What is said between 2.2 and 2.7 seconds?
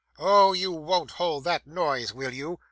you?